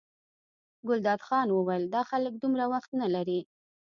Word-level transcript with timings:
ګلداد 0.87 1.21
خان 1.27 1.47
وویل 1.51 1.83
دا 1.93 2.01
خلک 2.09 2.33
دومره 2.41 2.65
وخت 2.73 2.89
نه 3.01 3.07
لري. 3.15 3.39